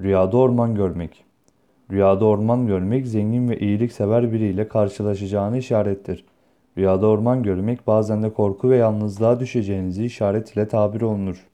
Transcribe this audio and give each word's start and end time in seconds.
Rüyada 0.00 0.36
orman 0.36 0.74
görmek. 0.74 1.24
Rüyada 1.90 2.24
orman 2.24 2.66
görmek 2.66 3.06
zengin 3.06 3.48
ve 3.48 3.58
iyiliksever 3.58 4.32
biriyle 4.32 4.68
karşılaşacağını 4.68 5.58
işarettir. 5.58 6.24
Rüyada 6.78 7.06
orman 7.06 7.42
görmek 7.42 7.86
bazen 7.86 8.22
de 8.22 8.32
korku 8.32 8.70
ve 8.70 8.76
yalnızlığa 8.76 9.40
düşeceğinizi 9.40 10.04
işaret 10.04 10.56
ile 10.56 10.68
tabir 10.68 11.00
olunur. 11.00 11.46